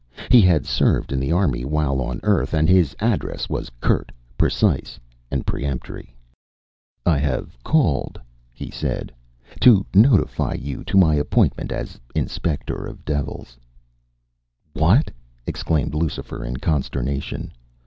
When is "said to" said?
8.71-9.85